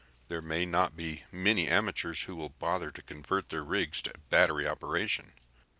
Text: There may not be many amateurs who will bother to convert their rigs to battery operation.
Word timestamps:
There 0.29 0.41
may 0.41 0.65
not 0.65 0.95
be 0.97 1.25
many 1.31 1.67
amateurs 1.67 2.23
who 2.23 2.35
will 2.35 2.49
bother 2.49 2.89
to 2.89 3.03
convert 3.03 3.49
their 3.49 3.63
rigs 3.63 4.01
to 4.01 4.13
battery 4.31 4.67
operation. 4.67 5.33